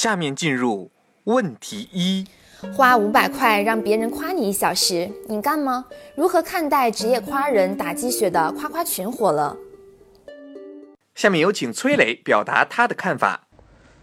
[0.00, 0.90] 下面进入
[1.24, 2.24] 问题一：
[2.74, 5.84] 花五百块让别人夸你一小时，你干吗？
[6.16, 9.54] 如何看待职业夸人打鸡血的夸夸群火了？
[11.14, 13.42] 下面有请崔磊表达他的看法。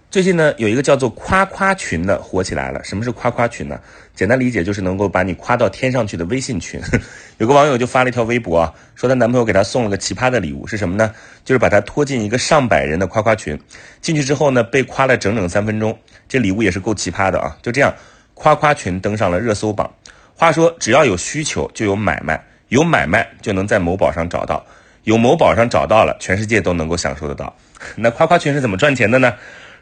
[0.09, 2.81] 最近呢，有一个叫做夸夸群的火起来了。
[2.81, 3.77] 什么是夸夸群呢？
[4.15, 6.79] 简单理解就是能够把你夸到天上去的微信群。
[7.39, 11.13] 有个网友就发了一条微博啊，说她男朋友给她送了个奇葩的礼物，是什么呢？
[11.43, 13.59] 就是把她拖进一个上百人的夸夸群。
[13.99, 15.99] 进去之后呢，被夸了整整三分钟。
[16.29, 17.57] 这礼物也是够奇葩的啊！
[17.62, 17.93] 就这样，
[18.34, 19.93] 夸夸群登上了热搜榜。
[20.35, 24.65] 话说，只要有需求就有买卖，有买卖就能在某宝上找到，
[25.04, 27.54] 有某宝上找到了，全世界都能够享受得到。
[27.98, 29.34] 那夸夸群是怎么赚钱的呢？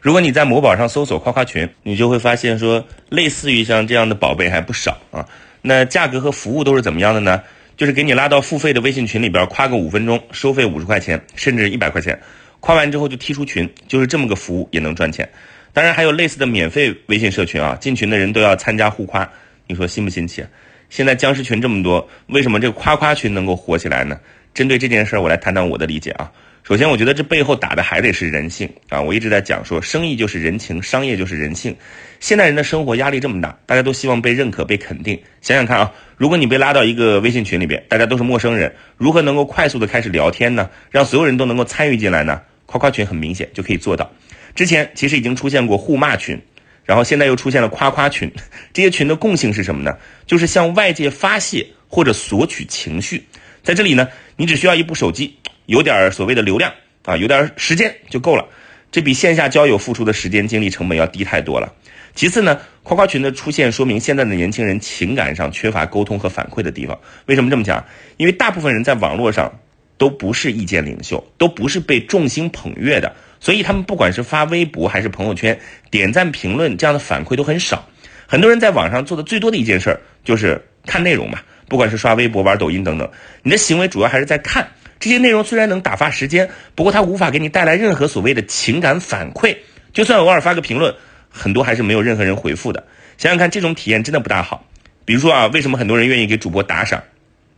[0.06, 5.26] 如果你在某宝上搜索夸夸群，你就会发现说，类似于像这样的宝贝还不少啊。
[5.62, 7.42] 那价格和服务都是怎么样的呢？
[7.76, 12.16] 就是给你拉到付费的微信群里边夸个五分钟，收费五十块钱，甚至一百块钱。
[12.60, 15.28] 夸完之后就踢出群，就是这么个服务也能赚钱。
[15.72, 19.28] 当然还有类似的免费微信社群啊，进群的人都要参加互夸，
[19.66, 20.46] 你说新不新奇？
[20.88, 24.20] 现在僵尸群这么多，为什么这个夸夸群能够火起来呢？
[24.54, 26.30] 针对这件事儿，我来谈谈我的理解啊。
[26.66, 29.00] 首先，我觉得这背后打的还得是人性啊！
[29.00, 31.76] 我一直在讲说，生意就是人情，商业就是人性。
[32.18, 35.16] 现代人的生活压力这么大，大家都希望被认可、被肯定。
[35.40, 40.68] 想想看啊，如果你被拉到一个微信群里边，大家都是陌生人，如何能够快速的开始聊天呢？
[40.90, 42.42] 让所有人都能够参与进来呢？
[42.66, 44.10] 夸夸群很明显就可以做到。
[44.56, 46.36] 之前其实已经出现过互骂群，
[46.84, 48.28] 然后现在又出现了夸夸群。
[48.72, 49.96] 这些群的共性是什么呢？
[50.26, 53.24] 就是向外界发泄或者索取情绪。
[53.62, 55.36] 在这里呢，你只需要一部手机。
[55.66, 56.72] 有点所谓的流量
[57.04, 58.44] 啊，有点时间就够了，
[58.90, 61.72] 这比线下交友付出的时间精力成本要低太多了。
[62.14, 66.98] 其次呢，夸夸群的出现说明现在的年轻人情感上缺乏沟通和反馈的地方。
[67.26, 67.84] 为什么这么讲？
[68.16, 69.60] 因为大部分人在网络上
[69.98, 75.58] 都不是意见领袖，都不是被众星捧月的，所以他们不管是发微博还是朋友圈，
[75.90, 77.86] 点赞评论这样的反馈都很少。
[78.26, 83.10] 很多人在网上做的最多的一件事就是看内容嘛，不管是刷微博、玩抖音等等，
[83.42, 84.66] 你的行为主要还是在看。
[84.98, 89.56] 这些内容虽然能打发时间，不过它无法给你带来任何所谓的情感反馈。
[89.92, 90.94] 就算偶尔发个评论，
[91.28, 92.84] 很多还是没有任何人回复的。
[93.18, 94.66] 想想看，这种体验真的不大好。
[95.04, 97.02] 比如说啊，为什么很多人愿意给主播打赏？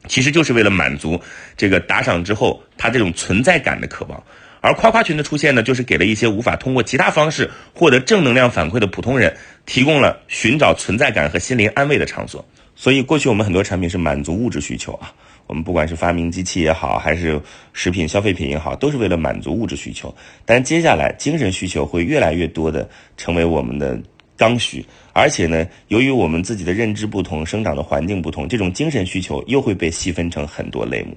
[0.06, 1.20] 其实就是为了满足
[1.56, 4.22] 这个打赏之后他这种存在感的渴望。
[4.60, 12.44] 而夸夸群的出现呢，就是给了一些无法通过其他方式获得正能量反馈的普通人，提供了寻找存在感和心灵安慰的场所。
[12.74, 15.12] 所以，过去我们很多产品是满足物质需求啊。
[15.48, 17.40] 我们不管是发明机器也好，还是
[17.72, 20.14] 食品消费品也好，都是为了满足物质需求。
[20.44, 23.98] 但接下来，精神需求会越来越多的成为我们的
[24.36, 24.84] 刚需。
[25.14, 31.16] 而且呢，由于我们自己的认知不同，生长的环境不同，这种精神需求又会被细分成很多类目。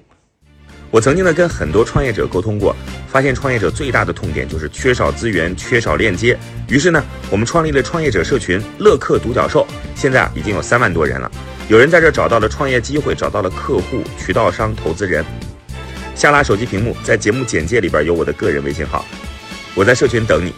[0.90, 2.74] 我曾经呢跟很多创业者沟通过，
[3.08, 6.36] 发现创业者最大的痛点就是缺少资源、缺少链接。
[6.68, 11.30] 于是呢，我们创立了创业者社群“乐客独角兽”，现在啊已经有三万多人了。
[11.68, 15.24] 有人在这找到了创业机会，找到了客户、渠道商、投资人。
[16.14, 19.04] 下拉手机屏幕，在节目简介里边有我的个人微信号，
[19.74, 20.52] 我在社群等你。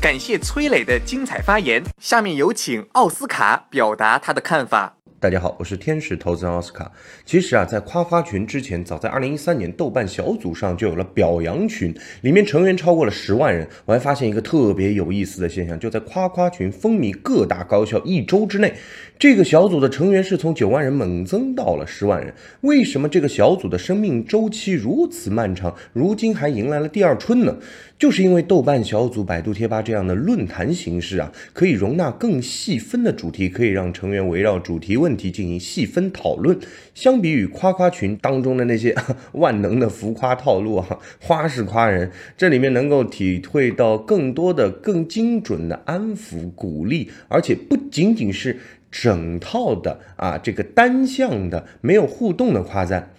[0.00, 4.96] 感谢崔磊的精彩发言，下面有请奥斯卡表达他的看法。
[5.18, 6.92] 大家好，我是天使投资人奥斯卡。
[7.24, 13.66] 其实啊，在夸夸群之前，早在二零一三年，豆瓣小组上就有了表扬群，里面成员超过了十万人。
[13.86, 18.74] 我还发现一个特别有意思的现象，就在夸夸群风靡各大高校一周之内，
[19.18, 22.34] 这个小组的成员是从九万人猛增到了十万人。
[22.60, 27.56] 为什么这个小组的生命周期如此漫长，如今还迎来了第二春呢？
[27.98, 36.58] 就是因为豆瓣小组、百度贴吧这样的论坛形式啊，可以容纳更细分的主题，可以让成员围绕主题问题进行细分讨论。
[36.94, 38.94] 相比于夸夸群当中的那些
[39.32, 48.58] 万能的浮夸套路啊，花式夸人，这里面能够体会到更多的、更精准的安抚、鼓励，而且不仅仅是
[48.90, 53.14] 整套的啊，这个单向的、没有互动的夸赞。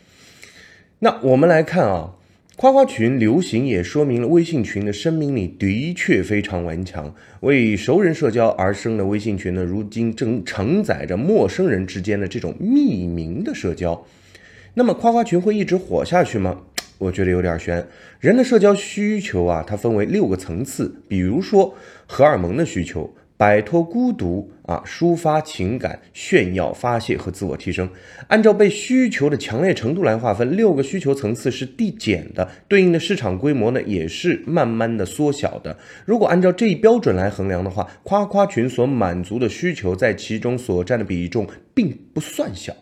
[1.00, 2.14] 那我们来看啊。
[2.58, 7.14] 夸夸群流行也说明了微信群的生命力的确非常顽强。
[7.42, 14.04] 为熟人社交而生的微信群呢，如今正承载着陌生人之间的这种匿名的社交。
[14.74, 16.60] 那么夸夸群会一直火下去吗？
[16.98, 17.86] 我觉得有点悬。
[18.20, 21.76] 人的社交需求啊，它分为六个层次，比如说
[22.08, 23.14] 荷尔蒙的需求。
[23.38, 27.88] 摆脱孤独啊，抒发情感、炫耀、发泄和自我提升。
[28.28, 35.78] 按照被需求的强烈程度来划分，六个需求层次是递减的，对应的市场规模呢也是慢慢的缩小的。
[36.04, 42.74] 如果按照这一标准来衡量的话，夸夸群所满足的需求在其中所占的比重并不算小。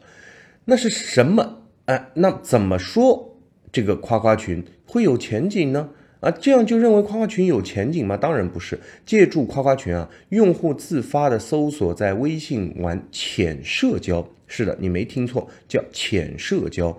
[0.63, 1.63] 那是什么？
[1.86, 3.38] 哎，那怎么说
[3.72, 5.90] 这个夸夸群会有前景呢？
[6.25, 8.18] 啊，这样就认为夸夸群有前景吗？
[8.18, 8.80] 当然不是。
[9.06, 16.98] 借助夸夸群啊，用户自发的搜索在微信玩浅社交，是的，你没听错，叫浅社交。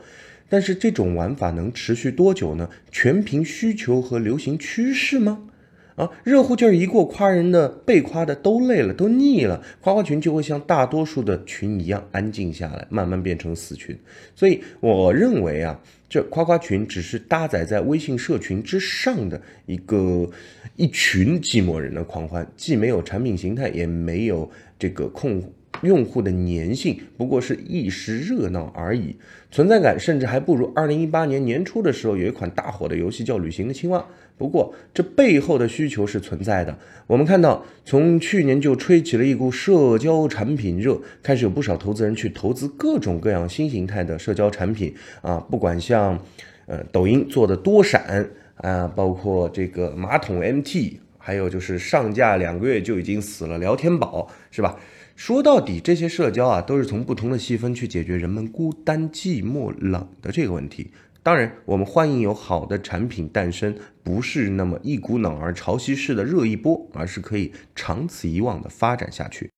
[0.48, 2.70] 但是这种玩法能持续多久呢？
[2.92, 5.48] 全凭需求和流行趋势吗？
[5.96, 13.98] 啊，热乎劲儿一过，夸人的、被夸的都累了，都腻了，夸夸群就会像大多数的群一样安静下来，慢慢变成死群。
[14.34, 15.80] 所以我认为啊。
[16.08, 20.30] 这夸夸群只是搭载在微信社群之上的一个
[20.76, 24.48] 一群寂寞人的狂欢，既没有产品形态，也没有
[24.78, 25.42] 这个控
[25.82, 29.16] 用户的粘性，不过是一时热闹而已。
[29.50, 33.98] 存在感甚至还不如二零一八年年初的时候有一款大火的游戏叫《旅行的青蛙》。
[34.38, 36.76] 不过，这背后的需求是存在的。
[37.06, 46.18] 我们看到，从去年就吹起了一股社交产品热，开始有不少投资人去投资各种各样新形态的社交产品啊，不管像，
[46.66, 54.78] 呃，抖音做的多闪啊，包括这个马桶 MT，还有就是上架两个月就已经死了聊天宝，是吧？
[55.16, 60.92] 说到底，这些社交啊，都是从不同的细分去解决人们孤单、寂寞、冷的这个问题。
[61.24, 69.50] 当然，我们欢迎有好的产品诞生，不是那么一股脑儿潮汐式的热一波，而是可以长此以往的发展下去。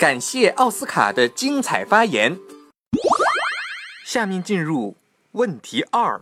[0.00, 2.36] 感谢奥斯卡的精彩发言。
[4.04, 4.96] 下面进入
[5.30, 6.20] 问题二：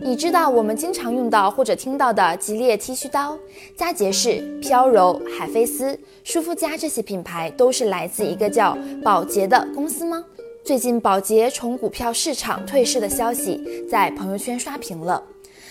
[0.00, 3.38] 你知道我们经常用到或者听到的吉列剃须刀、
[3.76, 10.24] 佳洁士、飘柔、海飞丝、舒肤佳这些品牌，都是来自一个叫宝洁的公司吗？
[10.64, 13.60] 最近宝洁从股票市场退市的消息
[13.90, 15.22] 在朋友圈刷屏了。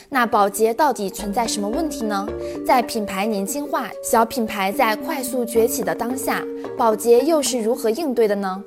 [0.09, 2.27] 那宝洁到底存在什么问题呢？
[2.65, 6.43] 在品牌年轻化、小品牌在快速崛起的当下，
[6.77, 8.61] 宝洁又是如何应对的呢？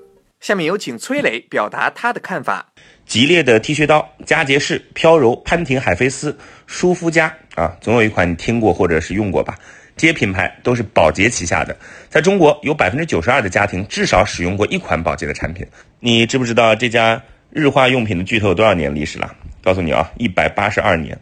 [0.44, 2.67] 下面有请崔磊表达他的看法。
[3.06, 9.58] 吉列的剃须刀、佳洁士、飘柔、潘婷海飞丝、舒肤佳啊，总有一款你听过或者是用过吧？
[9.96, 11.75] 这些品牌都是宝洁旗下的，
[12.11, 15.67] 在中国有百分之九十二的家庭至少使用过一款宝洁的产品。
[15.99, 19.35] 你知不知道这家日化用品的巨头有多少年历史了？
[19.62, 21.19] 告诉你啊，一百八十二年。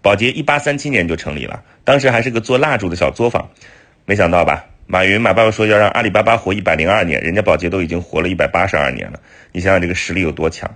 [0.00, 3.46] 宝洁一八三七年就成立了，当时还是个做蜡烛的小作坊。
[4.06, 4.64] 没想到吧？
[4.86, 9.20] 马云马爸爸说要让阿里巴巴活一百零二年，人家宝洁都已经活了一百八十二年了。
[9.52, 10.70] 你想想这个实力有多强？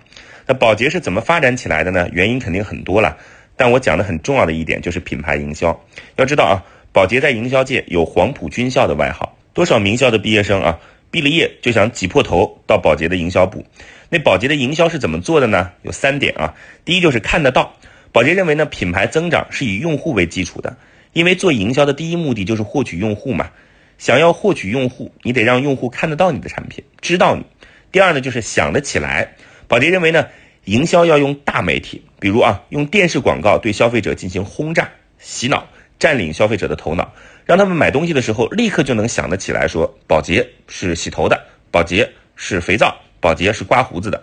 [0.47, 2.08] 那宝洁是怎么发展起来的呢？
[2.12, 3.17] 原因肯定很多了，
[3.56, 5.79] 但我讲的很重要的一点就是品牌营销。
[6.17, 6.64] 要知道啊。
[6.93, 10.79] 宝洁在营销界有“黄埔军校”的外号，多少名校的毕业生啊，
[11.11, 13.62] 毕了业就想挤破头到宝洁的营销部。
[14.09, 15.73] 那宝洁的营销是怎么做的呢？
[15.82, 16.55] 有三点啊。
[16.87, 17.75] 第一就是看得到，
[18.12, 20.75] 宝洁认为呢，品牌增长是以用户为基础的，
[21.12, 23.50] 因为做营销的第一目的就是获取用户嘛。
[23.99, 27.45] 想要获取用户，你得让用户看得到你的产品，知道你。
[27.93, 29.35] 第二呢，就是想得起来。
[29.69, 30.27] 宝洁认为呢，
[30.65, 35.67] 营销要用大媒体，比如啊，用电视广告对消费者进行轰炸、洗脑。
[35.99, 37.15] 占领消费者的头脑，
[37.47, 44.23] 让他们买东西的时候立刻就能想得起来，说宝洁是洗头的，宝洁是肥皂，宝洁是刮胡子的。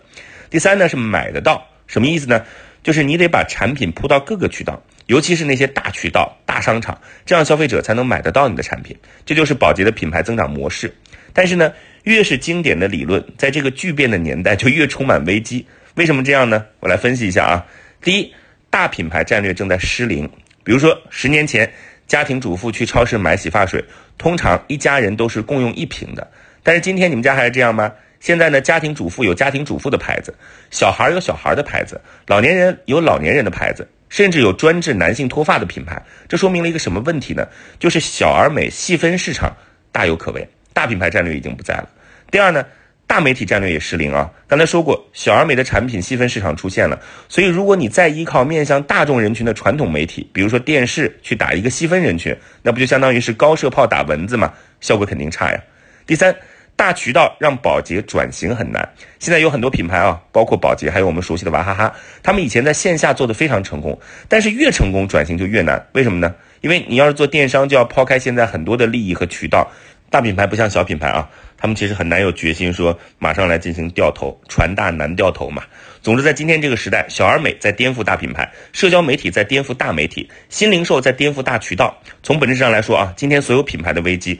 [0.52, 2.46] 第三呢是买得到，什么意思呢？
[2.84, 8.98] 就是你得把产品铺到各个渠道，尤其是那些大渠道、大商场，这样消费者才能买得到你的产品。
[9.26, 10.94] 这就是宝洁的品牌增长模式。
[11.34, 15.66] 但是呢，越是经典的理论，在这个巨变的年代就越充满危机。
[15.96, 16.66] 为什么这样呢？
[16.80, 17.66] 我来分析一下啊。
[18.02, 18.34] 第一，
[18.70, 20.30] 大品牌战略正在失灵。
[20.64, 21.74] 比如说，十年前，
[22.08, 23.84] 家庭主妇去超市买洗发水，
[24.18, 26.32] 通常一家人都是共用一瓶的。
[26.64, 27.92] 但是今天你们家还是这样吗？
[28.20, 30.34] 现在呢，家庭主妇有家庭主妇的牌子，
[30.72, 36.00] 小孩有小孩的牌子，老年人有老年人的牌子，甚至有专治男性脱发的品牌。
[36.30, 37.48] 这说明了一个什么问题呢？
[37.80, 39.58] 就是小而美细分市场
[39.92, 41.90] 大有可为，大品牌战略已经不在了。
[42.30, 42.64] 第二呢？
[43.06, 44.32] 大媒体战略也失灵啊！
[44.48, 54.54] 刚才说过，小而美的产品细分市场出现了，所以如果你再依靠面向大众人群的传统媒体，比如说电视去打一个细分人群，那不就相当于是高射炮打蚊子吗？
[54.80, 55.60] 效果肯定差呀。
[56.08, 56.36] 第三，
[56.76, 58.88] 大渠道让保洁转型很难。
[59.20, 65.82] 现在有很多品牌啊，包括保洁，还有我们熟悉的娃哈哈，他们以前在线下做的非常成功，但是越成功转型就越难。
[65.94, 66.34] 为什么呢？
[66.62, 69.70] 因为你要是做电商，就要抛开现在很多的利益和渠道。
[70.10, 71.28] 大品牌不像小品牌啊，
[71.58, 75.64] 他们其实很难有决心说马上来进行掉头，船大难掉头嘛。
[76.04, 81.98] 总之，在今天这个时代，小而美在颠覆大品牌，社交媒体在颠覆大媒体，新零售在颠覆大渠道。
[82.22, 84.40] 从本质上来说啊，今天所有品牌的危机，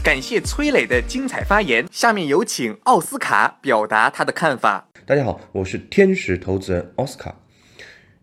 [0.00, 4.88] 感谢崔磊的精彩发言，下面有请奥斯卡表达他的看法。
[5.04, 7.34] 大家好，我是天使投资人奥斯卡。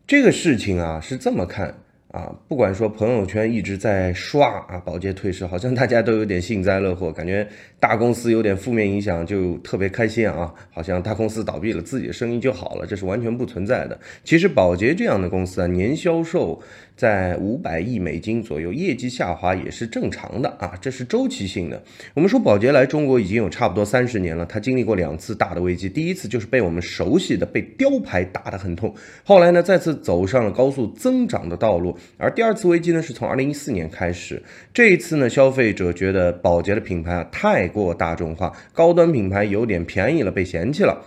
[0.08, 1.76] 这个事情啊是这么看。
[2.12, 7.48] 啊，不管说朋友圈一直在刷啊，保洁退市，好像大家都有点幸灾乐祸，感觉
[7.80, 14.00] 大公司有点负面影响就特别开心啊，好像大公司倒闭了，自己的生意就好了，这是完全不存在的。
[14.24, 16.60] 其实保洁这样的公司啊，年销售
[17.00, 21.82] 在五百亿美金左右，业绩下滑也是正常的啊，这是周期性的。
[22.13, 31.98] 我们说宝洁来中国已经有差不多三十年了，它经历过两次大的危机，第一次就是被我们熟悉的被雕牌打得很痛，后来呢再次走上了高速增长的道路。
[32.18, 34.44] 而第二次危机呢，是从二零一四年开始。
[34.74, 41.01] 这一次呢，消费者觉得宝洁的品牌啊太过大众化，高端品牌有点便宜了，被嫌弃了。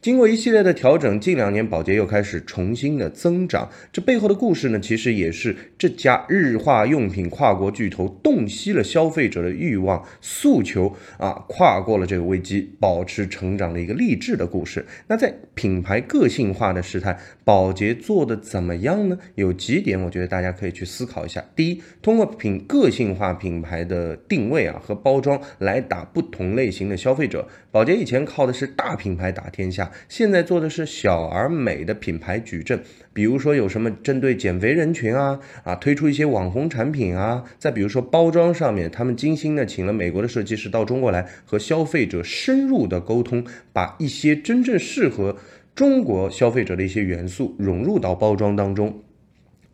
[0.00, 3.68] 经过一系列的调整，近两年宝洁又开始重新的增长。
[3.92, 14.86] 这背后的故事呢，其实也是这家日化用品跨国巨头洞悉了消费者的欲望诉求啊，跨过了这个危机，保持成长的一个励志的故事。
[15.08, 19.18] 那在品牌个性化的时态，宝洁做的怎么样呢？
[19.34, 21.44] 有几点，我觉得大家可以去思考一下。
[21.56, 27.48] 第一，通过品个性化品牌的定位啊和包装来打不同类型的消费者。
[27.72, 29.87] 宝洁以前靠的是大品牌打天下。
[30.08, 32.80] 现在做的是小而美的品牌矩阵，
[33.12, 45.36] 比如说有什么针对减肥人群啊啊，推出一些网红产品啊，再比如说包装上面，他们精心的请了美国的设计师到中国来和消费者深入的沟通，把一些真正适合
[45.74, 49.02] 中国消费者的一些元素融入到包装当中。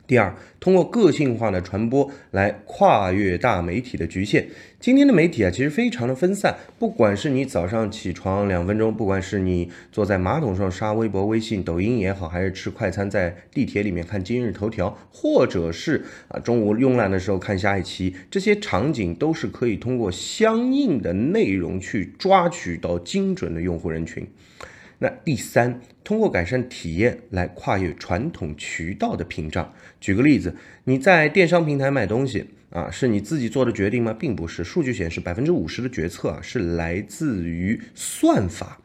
[0.06, 4.46] 第二，通过个性化的传播来跨越大媒体的局限。
[4.78, 6.54] 今天的媒体啊，其实非常的分散。
[6.78, 24.26] 不管是你早上起床两分钟，不管是你坐在马桶上刷微博、微信、抖音也好，还是吃快餐在地铁里面看今日头条，或者是啊中午慵懒的时候看下一期，这些场景都是可以通过相应的内容去抓取到精准的用户人群。
[25.04, 29.70] 那第三，通过改善体验来跨越传统渠道的屏障。
[30.00, 34.16] 举个例子，你在电商平台买东西啊，是你自己做的决定吗？
[34.18, 34.64] 并不是。
[34.64, 38.80] 数据显示，百分之五十的决策啊是来自于算法。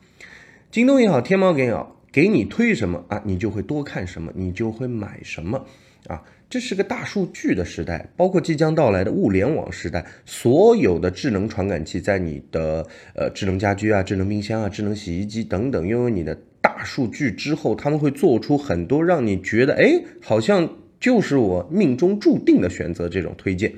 [0.69, 5.65] 京东也好，天猫也好，给你推什么啊，你就会多看什么，你就会买什么
[6.07, 6.21] 啊。
[6.49, 23.71] 这是个大数据的时代，包括即将到来的物联网时代，所有的智能传感器在你的呃智能家居啊、智能冰箱啊、智能洗衣机等等拥有你的大数据之后，他们会做出很多让你觉得哎，好像就是我命中注定的选择这种推荐，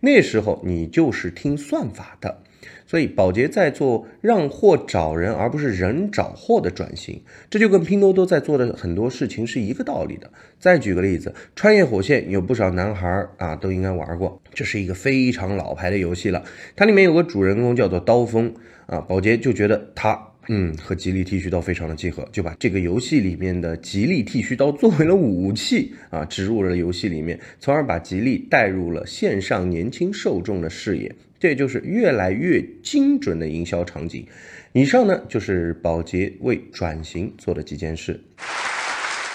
[0.00, 2.42] 那时候你就是听算法的。
[2.86, 10.30] 所以，宝洁在做让货找人，而不是人找货的转型，这就跟拼多多在做的很多事情是一个道理的。
[10.58, 16.44] 再举个例子，穿越火线有不少男孩啊都应该玩过，这是一个非常老牌的游戏了。
[16.76, 18.54] 它里面有个主人公叫做刀锋
[18.86, 20.18] 啊，宝洁就觉得他
[20.48, 31.14] 嗯和吉利剃须刀非常的契合，就把这个游戏里面的吉利剃须刀作为了武器啊植入了游戏里面，从而把吉利带入了线上年轻受众的视野。
[31.44, 34.26] 这就是越来越精准的营销场景。
[34.72, 38.18] 以上呢，就是宝洁为转型做的几件事。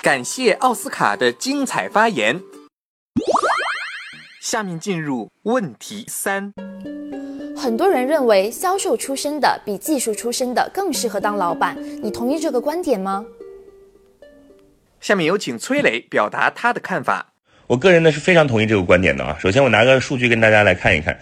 [0.01, 2.41] 感谢奥斯卡的精彩发言。
[4.41, 6.51] 下面进入问题三。
[7.55, 13.23] 很多人认为销售出身的比技术出身的更适合当老板，你同意这个观点吗？
[14.99, 17.33] 下面有请崔磊表达他的看法。
[17.67, 19.37] 我个人呢是非常同意这个观点的啊。
[19.39, 21.15] 首先，我拿个数据跟大家来看一看。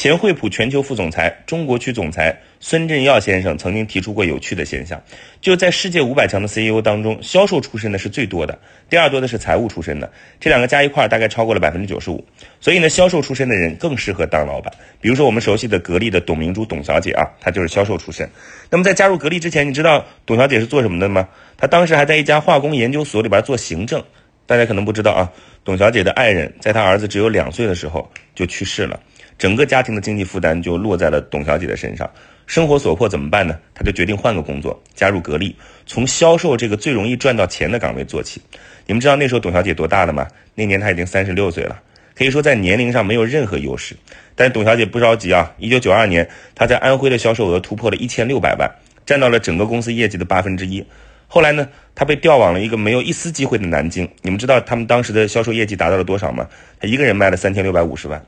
[0.00, 4.98] 前惠普全球副总裁、中国区总裁孙振耀先生曾经提出过有趣的现象，
[5.42, 12.24] 就在世界五百强的 CEO 当中，销售出身的是最多的，第二多的是财务出身的，这两个加一块大概超过了百分之九十五。
[12.62, 14.72] 所以呢，销售出身的人更适合当老板。
[15.02, 18.26] 比如说我们熟悉的格力的董明珠董小姐啊，她就是销售出身。
[18.70, 21.28] 那么在加入格力之前，你知道董小姐是做什么的吗？
[21.58, 24.02] 她当时还在一家化工研究所里边做行政。
[24.46, 25.30] 大家可能不知道啊，
[25.62, 28.98] 董小姐的爱人在她儿子只有两岁的时候就去世了。
[29.40, 32.08] 整个家庭的经济负担就落在了董小姐的身上。
[32.46, 33.58] 生活所迫怎么办呢？
[33.74, 35.56] 她就决定换个工作，加入格力，
[35.86, 38.42] 从销售这个最容易赚到钱的岗位做起。
[38.84, 40.28] 你们知道那时候董小姐多大了吗？
[40.54, 41.80] 那年她已经三十六岁了，
[42.14, 43.96] 可以说在年龄上没有任何优势。
[44.34, 48.70] 但是董小姐不着急啊，一九九二年她在安徽的销售额突破了一千六百万，
[49.06, 50.84] 占到了整个公司业绩的八分之一。
[51.28, 54.06] 后来呢，她被调往了一个没有一丝机会的南京。
[54.20, 56.46] 你们知道他们当时的销售业绩达到了多少吗？
[56.78, 58.22] 她一个人卖了三千六百五十万。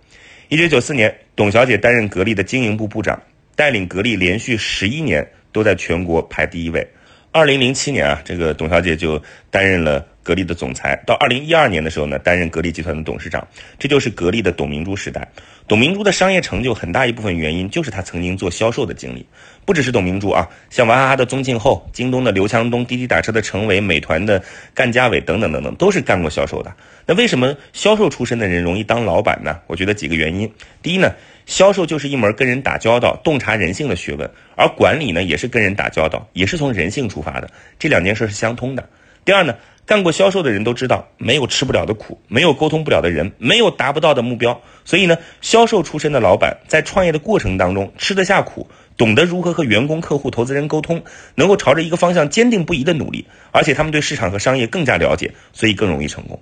[0.53, 3.19] 一九九四年，董小姐担任格力的经营部部长，
[3.57, 6.87] 带领格力连续十一年都在全国排第一位。
[7.31, 9.19] 二零零七年啊，这个董小姐就
[9.51, 11.01] 担任了格力的总裁。
[11.07, 13.47] 到二零一二年的时候呢，担任格力集团的董事长。
[13.79, 15.27] 这就是格力的董明珠时代。
[15.69, 19.27] 董明珠的商业成就很大一部分原因就是她曾经做销售的经历。
[19.65, 24.43] 不只是董明珠啊，像娃哈哈的宗庆后、京东的刘强东、滴滴打车的陈伟、美团的
[24.75, 26.75] 干家伟等等等等，都是干过销售的。
[27.07, 29.61] 那为什么销售出身的人容易当老板呢？
[29.67, 30.53] 我觉得几个原因。
[30.83, 31.13] 第一呢。
[31.45, 37.51] 销售就是一门跟人打交道、洞察人性的学问，而管理呢，也是跟人打交道，也是从人性出发的，
[37.81, 38.89] 这两件事是相通的。
[39.25, 44.61] 第二呢，干过销售的人都知道，没有吃不了的苦，没有沟通不了的人，没有达不到的目标。
[44.85, 51.03] 所以呢，销售出身的老板在创业的过程当中吃得下苦，懂得如何和员工、客户、投资人沟通，
[51.35, 56.41] 能够朝着一个方向坚定不移的努力，而且他们对市场和商业更加了解，所以更容易成功。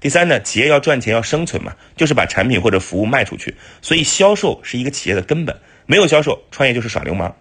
[0.00, 5.54] 第三呢，企业要赚钱要生存嘛，就是把产品或者服务卖出去，所以销售是一个企业的根本。
[5.86, 7.34] 没有销售，创业就是耍流氓。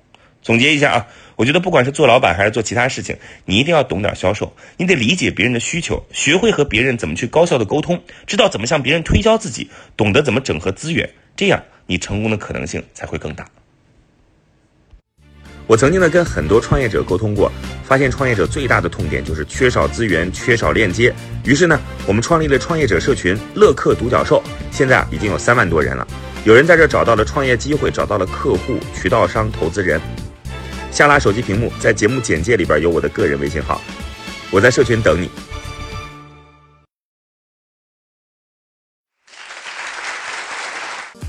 [0.47, 13.45] 总结一下啊，我觉得不管是做老板还是做其他事情，你一定要懂点销售，你得理解别人的需求，学会和别人怎么去高效的沟通，知道怎么向别人推销自己，懂得怎么整合资源，这样你成功的可能性才会更大。
[15.67, 17.51] 我曾经呢跟很多创业者沟通过，
[17.83, 21.13] 发现创业者最大的痛点就是缺少资源、缺少链接。
[21.43, 21.77] 于是呢，
[22.07, 26.07] 我们创立了创业者社群“乐客独角兽”，现在啊已经有三万多人了。
[26.45, 29.99] 有人在这找到了创业机会，找到了客户、渠道商、投资人。
[30.97, 33.79] 下拉手机屏幕，在节目简介里边有我的个人微信号，
[34.51, 35.29] 我在社群等你。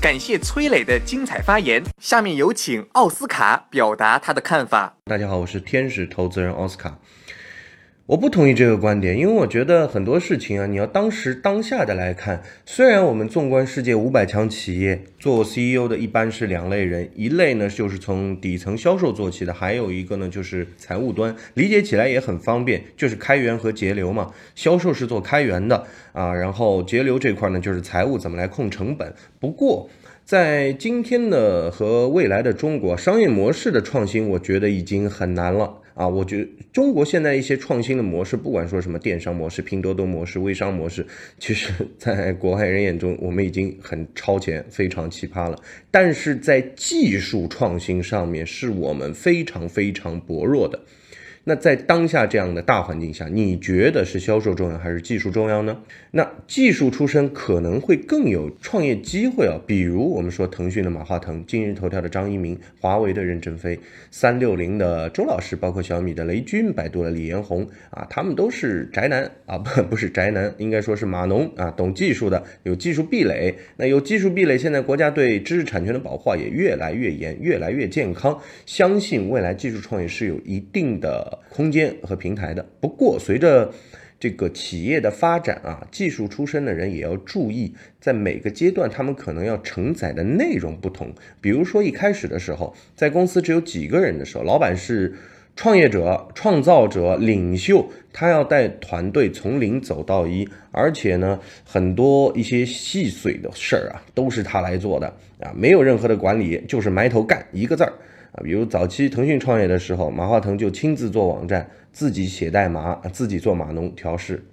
[0.01, 4.95] 感谢崔磊的精彩发言，下面有请奥斯卡表达他的看法。
[5.05, 6.97] 大家好，我是天使投资人奥斯卡。
[8.09, 12.41] 我不同意这个观点，因为我觉得很多事情啊，你要当时当下的来看。
[12.65, 24.31] 虽然我们纵观世界五百强企业，做 CEO 的一般是两类人，一类呢就是从底层销售做起的，还有一个呢就是财务端，理解起来也很方便，就是开源和节流嘛。
[24.55, 29.13] 销售是做开源的啊，然后节流这块呢就是财务怎么来控成本。
[29.39, 29.87] 不过。
[30.25, 36.07] 在今天的和未来的中国商业模式的创新，我觉得已经很难了啊！
[36.07, 41.05] 我觉得中国现在一些创新的模式，不管说什么电商模式、拼多多模式、微商模式，
[41.39, 45.61] 其实 在国外人眼中，我们已经很超前、非常奇葩了。
[45.91, 50.79] 但是在技术创新上面，是我们非常非常薄弱的。
[51.45, 55.81] 那在当下这样的大环境下，你觉得是销售重要还是技术重要呢？
[56.11, 63.79] 那技术出身可能会更有创业机会啊，比如我们说腾讯的马化腾、今日头条的张一鸣、华为的任正非、
[64.11, 73.55] 三六零的周老师，包括小米的雷军、百度的李彦宏啊，他们都是宅男啊，不不是宅男，应该说是码农啊，懂技术的，有技术壁垒。
[73.77, 78.39] 那有技术壁垒，现在国家对知识产权的保护也越来越严，越来越健康。
[78.65, 81.38] 相信未来技术创业是有一定的。
[81.49, 82.65] 空间和平台的。
[82.79, 83.71] 不过，随着
[84.19, 91.13] 这个企业的发展啊，技术出身的人也要注意，在每个阶段他们可能要承载的内容不同。
[91.39, 95.15] 比如说，一开始的时候，在公司只有几个人的时候，老板是
[95.55, 105.07] 创业者、创造者、领袖，他要带团队从零走到一，而且呢，很多一些细碎的事儿啊，都是他来做的
[105.39, 107.93] 啊，没有任何的管理，就是埋头干一个字儿。
[108.31, 114.43] 啊，比如早期腾讯创业的时候，马化腾就亲自做网站，自己写代码，自己做码农调试。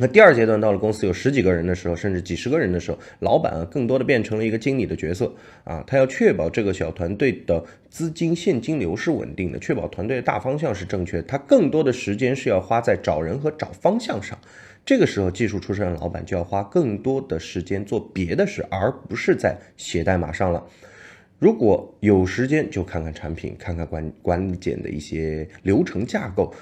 [0.00, 11.20] 那第二阶段到了公司有十几个人的时候，甚至几十个人的时候，老板啊更多的变成了一个经理的角色啊，他要确保这个小团队的资金现金流是稳定的，确保团队的大方向是正确。
[11.22, 14.38] 他更多的时间是要花在找人和找方向上。
[14.86, 20.64] 这个时候，技术出身的老板就要花更多的时间做别的事，而不是在写代码上了。
[21.38, 26.52] 如果有时间，就看看产品，看看关关键的一些流程架构。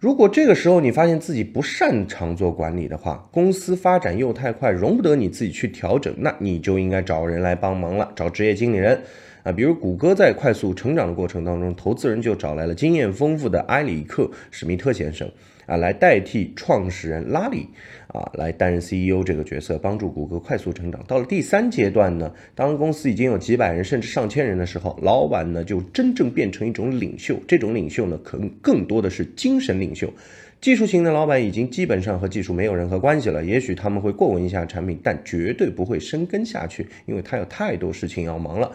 [0.00, 8.98] 如果这个时候你发现自己不擅长做管理的话，公司发展又太快，容不得你自己去调整，那你就应该找人来帮忙了，找职业经理人
[9.42, 9.52] 啊。
[9.52, 15.30] 比如谷歌在快速成长的过程当中，投资人就找来了经验丰富的埃里克·史密特先生
[15.66, 17.68] 啊，来代替创始人拉里
[18.08, 21.02] 啊，来担任 CEO 这个角色，帮助谷歌快速成长。
[21.06, 27.36] 到了第三阶段呢，当公司已经有几百人甚至上千人的时候，老板呢就真正变成一种领袖。
[27.46, 30.12] 这种领袖呢，可能更多的是精神领袖。
[30.60, 38.70] 技术型的老板已经基本上和技术没有任何关系了，也许他们会过问一下产品，但绝对不会深耕下去，因为他有太多事情要忙了。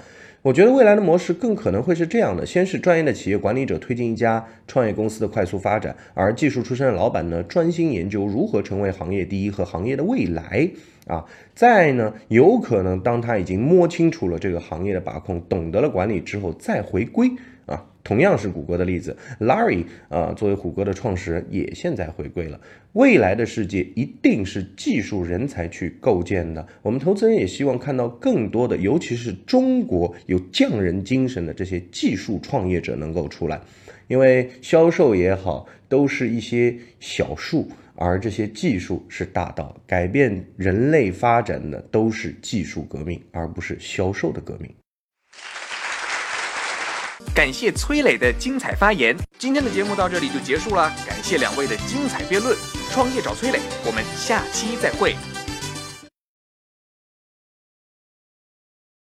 [0.48, 10.70] 我觉得未来的模式更可能会是这样的：先是专业的企业管理者推进一家创业公司的快速发展，而技术出身的老板呢，专心研究如何成为行业第一和行业的未来
[11.06, 11.26] 啊。
[11.54, 17.30] 再呢，有可能当他已经摸清楚了这个行业的把控，懂得了管理之后，再回归。
[18.08, 22.58] 同样是谷歌的例子，Larry 啊，作为谷歌的创始人，也现在回归了。
[22.94, 26.66] 未来的世界一定是技术人才去构建的。
[26.82, 33.60] 我们投资人也希望看到更多的，尤其是中国有匠人精神的这些技术创业者能够出来，
[34.08, 44.72] 因为销售也好，都是一些小数，而这些技术是大道，改变人类发展的都是技术革命，而不是销售的革命。
[47.38, 50.92] 感谢崔磊的精彩发言，今天的节目到这里就结束了。
[51.06, 52.58] 感谢两位的精彩辩论，
[52.92, 55.16] 创业找崔磊，我们下期再会。